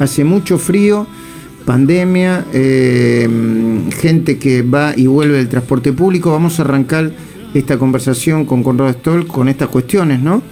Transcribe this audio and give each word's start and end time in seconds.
hace 0.00 0.24
mucho 0.24 0.58
frío, 0.58 1.06
pandemia, 1.64 2.46
eh, 2.52 3.28
gente 4.00 4.38
que 4.38 4.62
va 4.62 4.94
y 4.96 5.06
vuelve 5.06 5.36
del 5.36 5.48
transporte 5.48 5.92
público. 5.92 6.32
Vamos 6.32 6.58
a 6.58 6.62
arrancar 6.62 7.12
esta 7.54 7.78
conversación 7.78 8.46
con 8.46 8.62
Conrado 8.62 8.92
Stoll 8.92 9.26
con 9.26 9.48
estas 9.48 9.68
cuestiones, 9.68 10.20
¿no? 10.20 10.42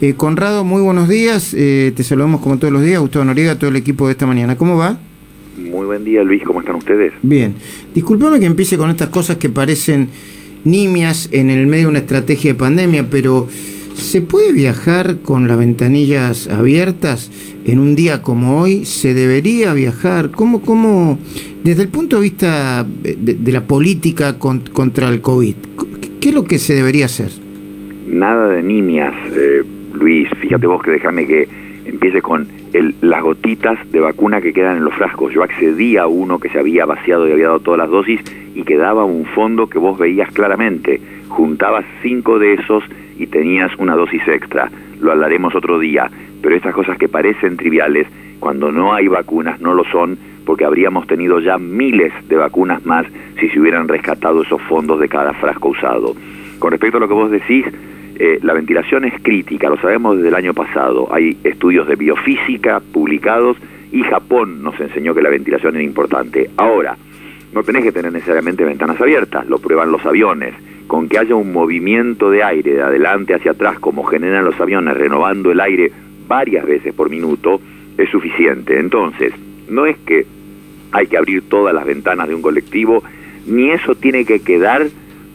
Eh, 0.00 0.14
Conrado, 0.14 0.64
muy 0.64 0.82
buenos 0.82 1.08
días. 1.08 1.54
Eh, 1.56 1.92
te 1.94 2.02
saludamos 2.04 2.40
como 2.40 2.58
todos 2.58 2.72
los 2.72 2.82
días. 2.82 3.00
Gustavo 3.00 3.24
Noriega, 3.24 3.58
todo 3.58 3.70
el 3.70 3.76
equipo 3.76 4.06
de 4.06 4.12
esta 4.12 4.26
mañana. 4.26 4.56
¿Cómo 4.56 4.76
va? 4.76 4.98
Muy 5.58 5.86
buen 5.86 6.04
día, 6.04 6.22
Luis. 6.22 6.42
¿Cómo 6.44 6.60
están 6.60 6.76
ustedes? 6.76 7.12
Bien. 7.22 7.54
Disculpame 7.94 8.40
que 8.40 8.46
empiece 8.46 8.78
con 8.78 8.90
estas 8.90 9.08
cosas 9.08 9.36
que 9.36 9.48
parecen 9.48 10.08
nimias 10.64 11.28
en 11.32 11.50
el 11.50 11.66
medio 11.66 11.84
de 11.84 11.90
una 11.90 11.98
estrategia 12.00 12.52
de 12.52 12.58
pandemia, 12.58 13.08
pero 13.10 13.48
¿se 13.94 14.22
puede 14.22 14.52
viajar 14.52 15.18
con 15.22 15.48
las 15.48 15.58
ventanillas 15.58 16.48
abiertas 16.48 17.30
en 17.64 17.78
un 17.78 17.94
día 17.94 18.22
como 18.22 18.60
hoy? 18.60 18.84
¿Se 18.84 19.14
debería 19.14 19.72
viajar? 19.74 20.30
¿Cómo, 20.30 20.62
cómo 20.62 21.18
desde 21.64 21.82
el 21.82 21.88
punto 21.88 22.16
de 22.16 22.22
vista 22.22 22.84
de, 22.84 23.52
la 23.52 23.62
política 23.66 24.38
contra 24.38 25.08
el 25.08 25.20
COVID, 25.20 25.54
qué 26.20 26.28
es 26.28 26.34
lo 26.34 26.44
que 26.44 26.58
se 26.58 26.74
debería 26.74 27.06
hacer? 27.06 27.30
Nada 28.06 28.48
de 28.48 28.62
nimias, 28.62 29.14
eh, 29.34 29.62
Luis. 29.94 30.28
Fíjate 30.40 30.66
vos 30.66 30.82
que 30.82 30.90
déjame 30.90 31.26
que 31.26 31.48
empiece 31.84 32.20
con 32.20 32.48
el, 32.72 32.94
las 33.00 33.22
gotitas 33.22 33.78
de 33.90 34.00
vacuna 34.00 34.40
que 34.40 34.52
quedan 34.52 34.78
en 34.78 34.84
los 34.84 34.94
frascos. 34.94 35.32
Yo 35.32 35.42
accedí 35.42 35.96
a 35.96 36.06
uno 36.06 36.38
que 36.38 36.48
se 36.48 36.58
había 36.58 36.84
vaciado 36.84 37.28
y 37.28 37.32
había 37.32 37.46
dado 37.46 37.60
todas 37.60 37.78
las 37.78 37.90
dosis 37.90 38.20
y 38.54 38.62
quedaba 38.62 39.04
un 39.04 39.24
fondo 39.24 39.68
que 39.68 39.78
vos 39.78 39.98
veías 39.98 40.30
claramente. 40.32 41.00
Juntabas 41.28 41.84
cinco 42.02 42.38
de 42.38 42.54
esos 42.54 42.84
y 43.18 43.26
tenías 43.26 43.70
una 43.78 43.94
dosis 43.94 44.26
extra. 44.28 44.70
Lo 45.00 45.12
hablaremos 45.12 45.54
otro 45.54 45.78
día. 45.78 46.10
Pero 46.42 46.56
estas 46.56 46.74
cosas 46.74 46.98
que 46.98 47.08
parecen 47.08 47.56
triviales, 47.56 48.06
cuando 48.40 48.72
no 48.72 48.92
hay 48.92 49.08
vacunas, 49.08 49.60
no 49.60 49.74
lo 49.74 49.84
son, 49.84 50.18
porque 50.44 50.64
habríamos 50.64 51.06
tenido 51.06 51.38
ya 51.40 51.58
miles 51.58 52.12
de 52.28 52.36
vacunas 52.36 52.84
más 52.84 53.06
si 53.38 53.48
se 53.48 53.60
hubieran 53.60 53.88
rescatado 53.88 54.42
esos 54.42 54.60
fondos 54.62 54.98
de 55.00 55.08
cada 55.08 55.32
frasco 55.34 55.68
usado. 55.68 56.14
Con 56.58 56.70
respecto 56.70 56.96
a 56.96 57.00
lo 57.00 57.08
que 57.08 57.14
vos 57.14 57.30
decís, 57.30 57.66
eh, 58.16 58.38
la 58.42 58.52
ventilación 58.52 59.04
es 59.04 59.14
crítica, 59.22 59.68
lo 59.68 59.76
sabemos 59.78 60.16
desde 60.16 60.28
el 60.28 60.34
año 60.34 60.54
pasado. 60.54 61.08
Hay 61.12 61.36
estudios 61.44 61.86
de 61.88 61.96
biofísica 61.96 62.80
publicados 62.80 63.56
y 63.90 64.02
Japón 64.02 64.62
nos 64.62 64.78
enseñó 64.80 65.14
que 65.14 65.22
la 65.22 65.30
ventilación 65.30 65.74
era 65.74 65.84
importante. 65.84 66.50
Ahora, 66.56 66.96
no 67.52 67.62
tenés 67.62 67.82
que 67.82 67.92
tener 67.92 68.12
necesariamente 68.12 68.64
ventanas 68.64 69.00
abiertas, 69.00 69.46
lo 69.46 69.58
prueban 69.58 69.92
los 69.92 70.04
aviones. 70.06 70.54
Con 70.92 71.08
que 71.08 71.18
haya 71.18 71.34
un 71.34 71.54
movimiento 71.54 72.30
de 72.30 72.42
aire 72.42 72.74
de 72.74 72.82
adelante 72.82 73.32
hacia 73.32 73.52
atrás, 73.52 73.78
como 73.78 74.04
generan 74.04 74.44
los 74.44 74.60
aviones, 74.60 74.94
renovando 74.94 75.50
el 75.50 75.58
aire 75.58 75.90
varias 76.28 76.66
veces 76.66 76.92
por 76.92 77.08
minuto, 77.08 77.62
es 77.96 78.10
suficiente. 78.10 78.78
Entonces, 78.78 79.32
no 79.70 79.86
es 79.86 79.96
que 80.04 80.26
hay 80.90 81.06
que 81.06 81.16
abrir 81.16 81.48
todas 81.48 81.74
las 81.74 81.86
ventanas 81.86 82.28
de 82.28 82.34
un 82.34 82.42
colectivo, 82.42 83.02
ni 83.46 83.70
eso 83.70 83.94
tiene 83.94 84.26
que 84.26 84.40
quedar 84.40 84.86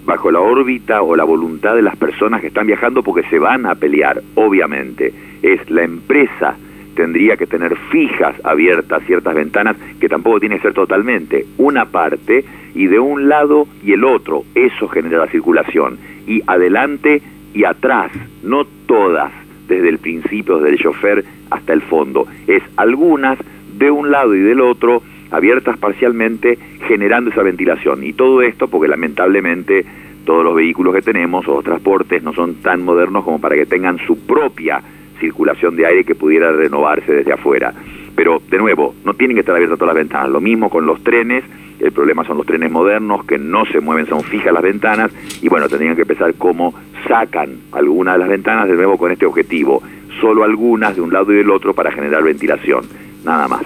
bajo 0.05 0.29
la 0.29 0.41
órbita 0.41 1.01
o 1.01 1.15
la 1.15 1.23
voluntad 1.23 1.73
de 1.73 1.81
las 1.81 1.95
personas 1.95 2.41
que 2.41 2.49
están 2.49 2.67
viajando 2.67 3.01
porque 3.01 3.27
se 3.27 3.39
van 3.39 3.65
a 3.65 3.73
pelear, 3.73 4.21
obviamente. 4.35 5.11
Es 5.41 5.67
la 5.71 5.81
empresa 5.81 6.55
tendría 6.97 7.37
que 7.37 7.45
tener 7.45 7.77
fijas 7.91 8.35
abiertas 8.43 9.03
ciertas 9.05 9.35
ventanas 9.35 9.77
que 9.99 10.09
tampoco 10.09 10.39
tiene 10.39 10.55
que 10.55 10.63
ser 10.63 10.73
totalmente 10.73 11.45
una 11.59 11.85
parte 11.85 12.43
y 12.73 12.87
de 12.87 12.99
un 12.99 13.29
lado 13.29 13.67
y 13.83 13.93
el 13.93 14.03
otro. 14.03 14.43
Eso 14.55 14.87
genera 14.87 15.19
la 15.19 15.27
circulación. 15.27 15.99
Y 16.25 16.41
adelante 16.47 17.21
y 17.53 17.65
atrás 17.65 18.11
no 18.43 18.65
todas 18.87 19.31
desde 19.67 19.89
el 19.89 19.99
principio 19.99 20.57
del 20.57 20.79
chofer 20.79 21.23
hasta 21.51 21.71
el 21.71 21.83
fondo. 21.83 22.25
Es 22.47 22.63
algunas 22.77 23.37
de 23.77 23.91
un 23.91 24.09
lado 24.09 24.33
y 24.33 24.39
del 24.39 24.59
otro 24.59 25.03
abiertas 25.29 25.77
parcialmente, 25.77 26.57
generando 26.87 27.29
esa 27.29 27.43
ventilación. 27.43 28.03
Y 28.03 28.13
todo 28.13 28.41
esto 28.41 28.67
porque 28.69 28.87
lamentablemente 28.87 29.85
todos 30.25 30.43
los 30.43 30.55
vehículos 30.55 30.95
que 30.95 31.03
tenemos 31.03 31.47
o 31.47 31.55
los 31.55 31.63
transportes 31.63 32.23
no 32.23 32.33
son 32.33 32.55
tan 32.55 32.81
modernos 32.81 33.23
como 33.23 33.39
para 33.39 33.55
que 33.55 33.67
tengan 33.67 33.99
su 33.99 34.17
propia 34.25 34.81
circulación 35.19 35.75
de 35.75 35.85
aire 35.85 36.03
que 36.03 36.15
pudiera 36.15 36.51
renovarse 36.51 37.13
desde 37.13 37.33
afuera. 37.33 37.73
Pero, 38.15 38.41
de 38.49 38.57
nuevo, 38.57 38.95
no 39.05 39.13
tienen 39.13 39.35
que 39.35 39.41
estar 39.41 39.55
abiertas 39.55 39.77
todas 39.77 39.93
las 39.93 40.01
ventanas. 40.01 40.29
Lo 40.29 40.41
mismo 40.41 40.69
con 40.69 40.85
los 40.85 41.03
trenes, 41.03 41.43
el 41.79 41.91
problema 41.91 42.23
son 42.25 42.37
los 42.37 42.47
trenes 42.47 42.71
modernos 42.71 43.23
que 43.25 43.37
no 43.37 43.65
se 43.65 43.79
mueven, 43.79 44.07
son 44.07 44.23
fijas 44.23 44.51
las 44.51 44.63
ventanas, 44.63 45.11
y 45.41 45.47
bueno, 45.49 45.69
tendrían 45.69 45.95
que 45.95 46.01
empezar 46.01 46.33
cómo 46.33 46.73
sacan 47.07 47.57
algunas 47.71 48.15
de 48.15 48.19
las 48.19 48.29
ventanas 48.29 48.67
de 48.67 48.73
nuevo 48.73 48.97
con 48.97 49.11
este 49.11 49.25
objetivo. 49.25 49.83
Solo 50.19 50.43
algunas 50.43 50.95
de 50.95 51.01
un 51.01 51.13
lado 51.13 51.31
y 51.31 51.35
del 51.35 51.51
otro 51.51 51.75
para 51.75 51.91
generar 51.91 52.23
ventilación. 52.23 52.85
Nada 53.23 53.47
más. 53.47 53.61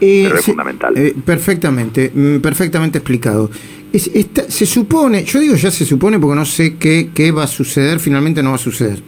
Eh, 0.00 0.28
es 0.34 0.44
fundamental. 0.44 0.92
Eh, 0.96 1.14
perfectamente, 1.24 2.10
mm, 2.12 2.38
perfectamente 2.38 2.98
explicado. 2.98 3.48
se 3.92 4.66
supone, 4.66 5.22
yo 5.22 5.38
digo 5.38 5.54
ya 5.54 5.70
se 5.70 5.84
supone 5.84 6.18
porque 6.18 6.34
no 6.34 6.44
sé 6.44 6.76
qué, 6.78 7.10
qué 7.14 7.30
va 7.30 7.44
a 7.44 7.46
suceder, 7.46 8.00
finalmente 8.00 8.42
no 8.42 8.50
va 8.50 8.56
a 8.56 8.58
suceder, 8.58 9.00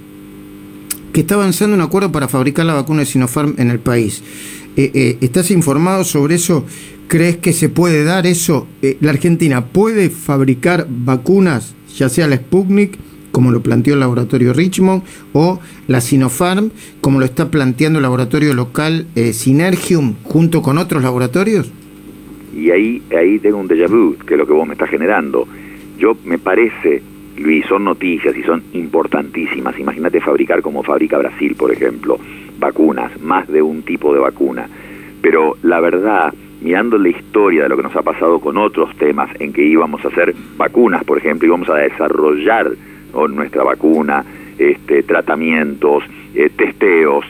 que 1.16 1.22
está 1.22 1.37
avanzando 1.37 1.75
un 1.75 1.81
acuerdo 1.81 2.12
para 2.12 2.28
fabricar 2.28 2.66
la 2.66 2.75
vacuna 2.75 3.00
de 3.00 3.06
Sinopharm 3.06 3.54
en 3.56 3.71
el 3.71 3.78
país. 3.78 4.22
Eh, 4.77 5.16
¿Estás 5.22 5.50
informado 5.50 6.04
sobre 6.04 6.34
eso? 6.34 6.66
¿Crees 7.09 7.38
que 7.38 7.54
se 7.54 7.71
puede 7.71 8.04
dar 8.04 8.27
eso? 8.27 8.66
¿La 9.00 9.12
Argentina 9.12 9.65
puede 9.65 10.10
fabricar 10.10 10.87
vacunas, 10.91 11.75
ya 11.97 12.10
sea 12.10 12.26
la 12.26 12.37
Sputnik, 12.37 12.99
como 13.32 13.50
lo 13.50 13.62
planteó 13.62 13.94
el 13.94 14.00
laboratorio 14.00 14.53
Richmond, 14.53 15.05
o 15.32 15.59
la 15.88 16.03
Sinopharm, 16.03 16.71
como 17.00 17.19
lo 17.19 17.25
está 17.25 17.50
planteando 17.50 17.99
el 17.99 18.03
laboratorio 18.03 18.53
local 18.53 19.06
eh, 19.15 19.32
Synergium, 19.32 20.16
junto 20.22 20.60
con 20.60 20.76
otros 20.76 21.03
laboratorios? 21.03 21.72
Y 22.55 22.71
ahí, 22.71 23.03
ahí 23.19 23.38
tengo 23.38 23.56
un 23.56 23.69
déjà 23.69 23.88
vu, 23.88 24.19
que 24.26 24.34
es 24.34 24.38
lo 24.38 24.47
que 24.47 24.53
vos 24.53 24.66
me 24.69 24.75
estás 24.75 24.91
generando. 24.91 25.49
Yo 25.99 26.15
me 26.26 26.37
parece, 26.37 27.00
Luis, 27.38 27.66
son 27.66 27.84
noticias 27.84 28.36
y 28.36 28.42
son 28.42 28.62
importantísimas. 28.72 29.78
Imagínate 29.78 30.20
fabricar 30.20 30.62
como 30.62 30.82
fabrica 30.82 31.19
Brasil, 31.19 31.54
por 31.56 31.72
ejemplo, 31.72 32.19
vacunas, 32.58 33.20
más 33.20 33.47
de 33.48 33.62
un 33.62 33.82
tipo 33.82 34.12
de 34.14 34.20
vacuna. 34.20 34.69
Pero 35.20 35.56
la 35.62 35.80
verdad, 35.80 36.32
mirando 36.60 36.98
la 36.98 37.08
historia 37.08 37.64
de 37.64 37.69
lo 37.69 37.76
que 37.76 37.82
nos 37.82 37.96
ha 37.96 38.02
pasado 38.02 38.41
con 38.41 38.56
otros 38.56 38.94
temas 38.96 39.30
en 39.38 39.52
que 39.52 39.64
íbamos 39.64 40.04
a 40.04 40.08
hacer 40.08 40.34
vacunas, 40.56 41.04
por 41.04 41.19
ejemplo, 41.19 41.46
íbamos 41.46 41.69
a 41.69 41.76
desarrollar 41.76 42.70
o 43.12 43.28
nuestra 43.28 43.64
vacuna, 43.64 44.25
este, 44.58 45.02
tratamientos, 45.02 46.04
eh, 46.34 46.50
testeos. 46.56 47.25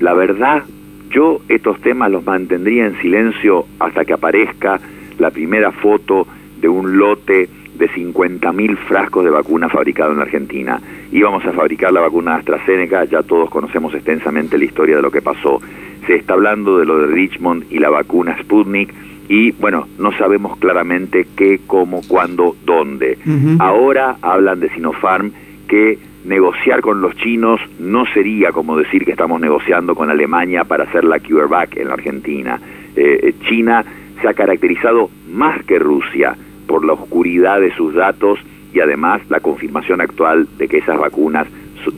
La 0.00 0.14
verdad, 0.14 0.64
yo 1.10 1.40
estos 1.48 1.80
temas 1.80 2.10
los 2.10 2.24
mantendría 2.24 2.86
en 2.86 3.00
silencio 3.00 3.66
hasta 3.78 4.04
que 4.04 4.12
aparezca 4.12 4.80
la 5.18 5.30
primera 5.30 5.70
foto 5.70 6.26
de 6.60 6.68
un 6.68 6.98
lote 6.98 7.48
de 7.84 7.90
50.000 7.90 8.76
frascos 8.78 9.24
de 9.24 9.30
vacuna 9.30 9.68
fabricado 9.68 10.12
en 10.12 10.18
la 10.18 10.24
Argentina. 10.24 10.80
Íbamos 11.12 11.44
a 11.44 11.52
fabricar 11.52 11.92
la 11.92 12.00
vacuna 12.00 12.36
AstraZeneca, 12.36 13.04
ya 13.04 13.22
todos 13.22 13.50
conocemos 13.50 13.94
extensamente 13.94 14.56
la 14.56 14.64
historia 14.64 14.96
de 14.96 15.02
lo 15.02 15.10
que 15.10 15.20
pasó. 15.20 15.60
Se 16.06 16.14
está 16.14 16.32
hablando 16.32 16.78
de 16.78 16.86
lo 16.86 16.98
de 16.98 17.06
Richmond 17.08 17.64
y 17.70 17.78
la 17.78 17.90
vacuna 17.90 18.36
Sputnik, 18.40 18.92
y 19.28 19.52
bueno, 19.52 19.86
no 19.98 20.12
sabemos 20.12 20.56
claramente 20.58 21.26
qué, 21.36 21.60
cómo, 21.66 22.00
cuándo, 22.06 22.56
dónde. 22.64 23.18
Ahora 23.58 24.16
hablan 24.22 24.60
de 24.60 24.70
Sinopharm 24.70 25.32
que 25.68 25.98
negociar 26.24 26.80
con 26.80 27.00
los 27.00 27.14
chinos 27.16 27.60
no 27.78 28.06
sería 28.06 28.52
como 28.52 28.76
decir 28.78 29.04
que 29.04 29.12
estamos 29.12 29.40
negociando 29.40 29.94
con 29.94 30.10
Alemania 30.10 30.64
para 30.64 30.84
hacer 30.84 31.04
la 31.04 31.20
CureVac 31.20 31.76
en 31.76 31.88
la 31.88 31.94
Argentina. 31.94 32.60
Eh, 32.96 33.20
eh, 33.22 33.34
China 33.46 33.84
se 34.20 34.28
ha 34.28 34.34
caracterizado 34.34 35.10
más 35.30 35.62
que 35.64 35.78
Rusia 35.78 36.36
por 36.66 36.84
la 36.84 36.94
oscuridad 36.94 37.60
de 37.60 37.74
sus 37.74 37.94
datos 37.94 38.38
y 38.72 38.80
además 38.80 39.22
la 39.28 39.40
confirmación 39.40 40.00
actual 40.00 40.48
de 40.58 40.68
que 40.68 40.78
esas 40.78 40.98
vacunas 40.98 41.46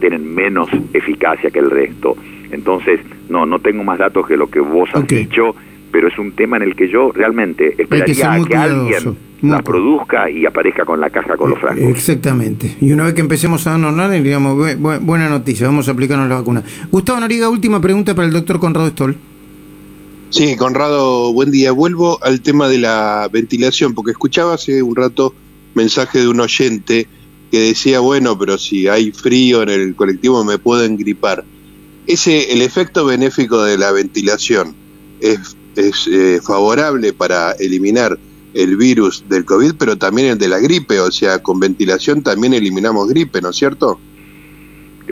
tienen 0.01 0.35
menos 0.35 0.69
eficacia 0.93 1.51
que 1.51 1.61
el 1.61 1.71
resto. 1.71 2.17
Entonces, 2.51 3.01
no, 3.29 3.47
no 3.47 3.61
tengo 3.61 3.85
más 3.85 3.99
datos 3.99 4.27
que 4.27 4.37
lo 4.37 4.49
que 4.49 4.61
vos 4.61 4.91
has 4.93 5.07
dicho 5.07 5.55
pero 5.97 6.09
es 6.09 6.19
un 6.19 6.33
tema 6.33 6.59
en 6.59 6.65
el 6.65 6.77
que 6.77 6.89
yo 6.89 7.11
realmente 7.11 7.75
esperaría 7.79 8.15
que, 8.15 8.55
alguien 8.55 9.17
la 9.41 9.63
produzca 9.63 10.31
y 10.31 10.45
aparezca 10.45 10.85
con 10.85 11.01
la 11.01 11.09
caja 11.09 11.39
con 11.39 11.49
los 11.49 11.59
frascos. 11.59 11.85
Exactamente. 11.85 12.77
Y 12.83 12.93
una 12.93 13.05
vez 13.05 13.15
que 13.15 13.23
empecemos 13.23 13.67
a 13.67 13.79
normal, 13.79 14.23
digamos, 14.23 14.77
buena 14.79 15.31
noticia, 15.31 15.67
vamos 15.67 15.89
a 15.89 15.93
aplicarnos 15.93 16.29
la 16.29 16.35
vacuna. 16.37 16.63
Gustavo 16.91 17.21
Noriga, 17.21 17.49
última 17.49 17.81
pregunta 17.81 18.15
para 18.15 18.29
el 18.29 18.35
doctor 18.35 18.59
Conrado 18.61 18.89
Stoll. 18.89 19.17
Sí, 20.37 20.55
Conrado, 20.57 21.33
buen 21.33 21.51
día. 21.51 21.73
Vuelvo 21.73 22.23
al 22.23 22.43
tema 22.43 22.69
de 22.69 22.79
la 22.79 23.29
ventilación, 23.33 23.95
porque 23.95 24.11
escuchaba 24.11 24.55
hace 24.55 24.83
un 24.83 24.95
rato 24.95 25.35
mensaje 25.75 26.19
de 26.19 26.29
un 26.29 26.41
oyente 26.41 27.09
que 27.51 27.61
decía, 27.61 28.01
bueno, 28.01 28.39
pero 28.39 28.59
si 28.59 28.87
hay 28.87 29.13
frío 29.13 29.63
en 29.63 29.71
el 29.71 29.97
colectivo 29.97 30.45
me 30.45 30.59
puedo 30.59 30.85
engripar. 30.85 31.45
Ese, 32.07 32.53
el 32.53 32.61
efecto 32.61 33.07
benéfico 33.07 33.63
de 33.63 33.79
la 33.79 33.93
ventilación 33.93 34.75
es 35.21 35.57
es 35.77 36.07
eh, 36.07 36.41
favorable 36.43 37.13
para 37.13 37.53
eliminar 37.53 38.19
el 38.55 38.77
virus 38.77 39.25
del 39.29 39.45
COVID, 39.45 39.75
pero 39.79 39.97
también 39.97 40.29
el 40.29 40.39
de 40.39 40.49
la 40.49 40.59
gripe, 40.59 41.01
o 41.01 41.11
sea, 41.11 41.43
con 41.43 41.61
ventilación 41.61 42.23
también 42.23 42.55
eliminamos 42.55 43.09
gripe, 43.09 43.41
¿no 43.43 43.51
es 43.51 43.57
cierto? 43.57 43.99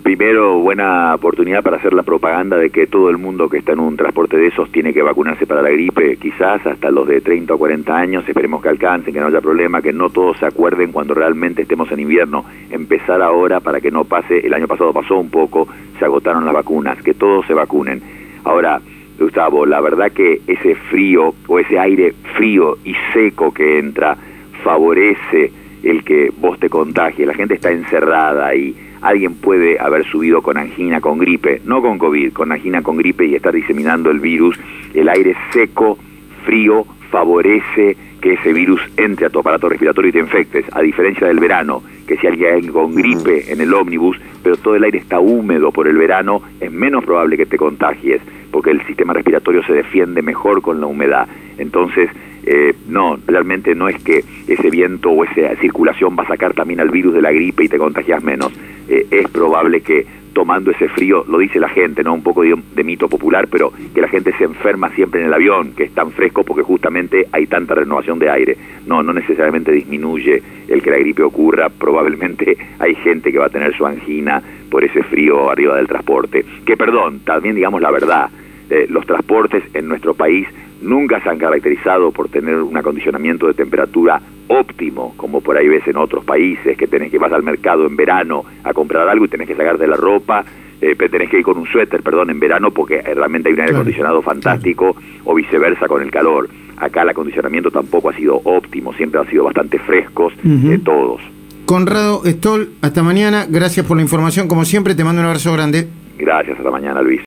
Primero, 0.03 0.59
buena 0.59 1.15
oportunidad 1.15 1.63
para 1.63 1.77
hacer 1.77 1.95
la 1.95 2.03
propaganda 2.03 2.57
de 2.57 2.71
que 2.71 2.89
todo 2.89 3.11
el 3.11 3.17
mundo 3.17 3.49
que 3.49 3.59
está 3.59 3.73
en 3.73 3.79
un 3.79 3.97
transporte 3.97 4.37
de 4.37 4.49
esos 4.49 4.71
tiene 4.73 4.93
que 4.93 5.03
vacunarse 5.03 5.47
para 5.47 5.63
la 5.63 5.71
gripe, 5.71 6.17
quizás 6.17 6.67
hasta 6.67 6.91
los 6.91 7.07
de 7.07 7.21
30 7.21 7.55
o 7.55 7.59
40 7.59 7.97
años, 7.97 8.29
esperemos 8.29 8.61
que 8.61 8.71
alcancen, 8.71 9.15
que 9.15 9.21
no 9.21 9.29
haya 9.29 9.41
problema, 9.41 9.81
que 9.81 9.93
no 9.93 10.11
todos 10.11 10.37
se 10.39 10.47
acuerden 10.47 10.91
cuando 10.91 11.15
realmente 11.15 11.63
estemos 11.63 11.91
en 11.93 12.01
invierno, 12.01 12.45
empezar 12.71 13.23
ahora 13.23 13.61
para 13.61 13.81
que 13.81 13.93
no 13.93 14.05
pase, 14.05 14.45
el 14.45 14.53
año 14.53 14.67
pasado 14.67 14.93
pasó 14.93 15.17
un 15.17 15.31
poco, 15.31 15.69
se 15.99 16.05
agotaron 16.05 16.45
las 16.45 16.55
vacunas, 16.55 17.01
que 17.01 17.15
todos 17.15 17.47
se 17.47 17.55
vacunen. 17.55 18.03
Ahora, 18.43 18.81
Gustavo, 19.19 19.65
la 19.65 19.81
verdad 19.81 20.11
que 20.11 20.41
ese 20.49 20.75
frío 20.75 21.35
o 21.47 21.59
ese 21.61 21.79
aire 21.79 22.13
frío 22.35 22.79
y 22.85 22.97
seco 23.13 23.55
que 23.55 23.79
entra 23.79 24.17
favorece 24.65 25.53
el 25.85 26.03
que 26.03 26.33
vos 26.37 26.59
te 26.59 26.69
contagies, 26.69 27.29
la 27.29 27.35
gente 27.35 27.55
está 27.55 27.71
encerrada 27.71 28.55
y 28.57 28.75
alguien 29.05 29.35
puede 29.35 29.79
haber 29.79 30.05
subido 30.07 30.41
con 30.43 30.57
angina, 30.57 31.01
con 31.01 31.19
gripe, 31.19 31.61
no 31.65 31.83
con 31.83 31.99
COVID, 31.99 32.33
con 32.33 32.51
angina, 32.51 32.83
con 32.83 32.97
gripe 32.97 33.27
y 33.27 33.35
estar 33.35 33.55
diseminando 33.55 34.11
el 34.11 34.19
virus. 34.19 34.59
El 34.95 35.09
aire 35.11 35.37
seco, 35.53 35.99
frío, 36.45 36.87
favorece 37.11 37.97
que 38.23 38.33
ese 38.33 38.55
virus 38.55 38.81
entre 38.97 39.27
a 39.27 39.31
tu 39.31 39.41
aparato 39.41 39.69
respiratorio 39.69 40.09
y 40.09 40.13
te 40.13 40.19
infectes, 40.19 40.65
a 40.73 40.81
diferencia 40.81 41.27
del 41.27 41.39
verano, 41.39 41.83
que 42.07 42.17
si 42.17 42.27
alguien 42.27 42.73
con 42.73 42.95
gripe 42.95 43.53
en 43.53 43.61
el 43.61 43.75
ómnibus, 43.75 44.19
pero 44.43 44.57
todo 44.57 44.75
el 44.75 44.85
aire 44.85 44.99
está 44.99 45.21
húmedo 45.21 45.71
por 45.71 45.87
el 45.87 45.99
verano, 45.99 46.41
es 46.59 46.73
menos 46.73 47.05
probable 47.05 47.37
que 47.37 47.45
te 47.45 47.59
contagies, 47.59 48.23
porque 48.51 48.71
el 48.71 48.85
sistema 48.87 49.13
respiratorio 49.13 49.63
se 49.65 49.75
defiende 49.75 50.23
mejor 50.23 50.63
con 50.63 50.81
la 50.81 50.87
humedad. 50.87 51.29
Entonces, 51.59 52.09
eh, 52.47 52.75
no, 52.89 53.19
realmente 53.27 53.75
no 53.75 53.89
es 53.89 54.03
que 54.03 54.25
ese 54.47 54.71
viento 54.71 55.11
o 55.11 55.25
esa 55.25 55.57
circulación 55.57 56.17
va 56.19 56.25
a 56.25 56.29
sacar 56.29 56.55
también 56.55 56.81
al 56.81 56.91
virus 56.91 57.15
de 57.15 57.23
la 57.23 57.33
gripe 57.33 57.65
y 57.65 57.69
te 57.69 57.79
contagias 57.79 58.23
menos. 58.23 58.53
Eh, 58.89 59.07
es 59.11 59.29
probable 59.29 59.81
que 59.81 60.07
tomando 60.35 60.73
ese 60.73 60.89
frío, 60.89 61.25
lo 61.29 61.39
dice 61.39 61.59
la 61.59 61.69
gente, 61.69 62.03
¿no? 62.03 62.13
Un 62.13 62.23
poco 62.23 62.43
de, 62.43 62.85
mito 62.85 63.09
popular, 63.09 63.47
pero 63.49 63.73
que 63.95 64.01
la 64.01 64.09
gente 64.09 64.33
se 64.37 64.45
enferma 64.45 64.91
siempre 64.91 65.21
en 65.21 65.29
el 65.29 65.33
avión, 65.33 65.73
que 65.73 65.85
es 65.85 65.93
tan 65.93 66.11
fresco 66.11 66.43
porque 66.43 66.63
justamente 66.63 67.29
hay 67.33 67.47
tanta 67.47 67.75
renovación 67.75 68.19
de 68.19 68.29
aire. 68.29 68.57
No, 68.87 69.03
no 69.03 69.15
necesariamente 69.15 69.73
disminuye 69.73 70.43
el 70.69 70.83
que 70.83 70.91
la 70.91 70.99
gripe 70.99 71.23
ocurra, 71.23 71.71
probablemente 71.71 72.59
hay 72.79 72.95
gente 72.97 73.33
que 73.33 73.39
va 73.39 73.47
a 73.47 73.51
tener 73.51 73.75
su 73.75 73.87
angina 73.87 74.43
por 74.71 74.85
ese 74.85 75.03
frío 75.05 75.51
arriba 75.51 75.77
del 75.77 75.87
transporte. 75.87 76.45
Que 76.67 76.77
perdón, 76.77 77.21
también 77.21 77.55
digamos 77.55 77.81
la 77.81 77.93
verdad, 77.93 78.29
eh, 78.69 78.87
los 78.91 79.07
transportes 79.07 79.63
en 79.73 79.89
nuestro 79.89 80.15
país 80.15 80.49
nunca 80.85 81.21
se 81.21 81.29
han 81.29 81.39
caracterizado 81.39 82.13
por 82.13 82.29
tener 82.29 82.57
un 82.57 82.77
acondicionamiento 82.77 83.47
de 83.47 83.55
temperatura 83.55 84.21
óptimo, 84.49 85.15
como 85.17 85.41
por 85.41 85.57
ahí 85.57 85.69
ves 85.69 85.87
en 85.89 85.97
otros 85.97 86.25
países, 86.25 86.77
que 86.77 86.87
tenés 86.87 87.11
que 87.11 87.19
vas 87.19 87.33
al 87.33 87.43
mercado 87.43 87.87
en 87.87 87.97
verano 87.97 88.45
a 88.63 88.73
comprar 88.73 89.09
algo 89.09 89.25
y 89.25 89.29
tenés 89.29 89.49
que 89.49 89.57
sacarte 89.57 89.87
la 89.87 89.97
ropa, 89.97 90.45
eh, 90.81 90.95
tenés 90.97 91.31
que 91.31 91.39
ir 91.39 91.45
con 91.45 91.57
un 91.57 91.67
suéter, 91.67 92.03
perdón, 92.03 92.31
en 92.31 92.39
verano 92.39 92.71
porque 92.71 93.01
realmente 93.01 93.49
hay 93.49 93.55
un 93.55 93.61
aire 93.61 93.73
acondicionado 93.73 94.21
fantástico 94.23 94.95
o 95.25 95.35
viceversa 95.35 95.89
con 95.89 96.03
el 96.03 96.11
calor. 96.11 96.49
Acá 96.77 97.03
el 97.03 97.09
acondicionamiento 97.09 97.71
tampoco 97.71 98.11
ha 98.11 98.15
sido 98.15 98.41
óptimo, 98.45 98.93
siempre 98.93 99.21
han 99.21 99.29
sido 99.31 99.45
bastante 99.45 99.79
frescos 99.79 100.35
de 100.43 100.79
todos. 100.79 101.23
Conrado 101.67 102.23
Stoll, 102.27 102.75
hasta 102.83 103.03
mañana, 103.03 103.47
gracias 103.49 103.87
por 103.87 103.97
la 103.97 104.03
información, 104.03 104.49
como 104.49 104.67
siempre 104.67 104.95
te 104.95 105.05
mando 105.05 105.23
un 105.23 105.29
abrazo 105.29 105.53
grande. 105.53 105.89
Gracias, 106.19 106.59
hasta 106.59 106.71
mañana 106.71 107.01
Luis. 107.01 107.23